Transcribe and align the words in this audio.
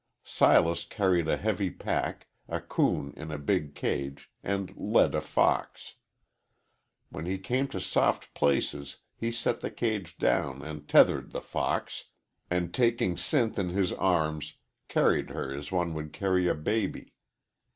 Silas 0.23 0.83
carried 0.83 1.27
a 1.27 1.37
heavy 1.37 1.69
pack, 1.69 2.27
a 2.49 2.59
coon 2.59 3.13
in 3.15 3.29
a 3.29 3.37
big 3.37 3.75
cage, 3.75 4.31
and 4.43 4.75
led 4.75 5.13
a 5.13 5.21
fox. 5.21 5.93
When 7.11 7.27
he 7.27 7.37
came 7.37 7.67
to 7.67 7.79
soft 7.79 8.33
places 8.33 8.97
he 9.15 9.31
set 9.31 9.59
the 9.59 9.69
cage 9.69 10.17
down 10.17 10.63
and 10.63 10.87
tethered 10.87 11.33
the 11.33 11.39
fox, 11.41 12.05
and, 12.49 12.73
taking 12.73 13.13
Sinth 13.15 13.59
in 13.59 13.69
his 13.69 13.93
arms, 13.93 14.55
carried 14.87 15.29
her 15.29 15.53
as 15.53 15.71
one 15.71 15.93
would 15.93 16.13
carry 16.13 16.47
a 16.47 16.55
baby. 16.55 17.13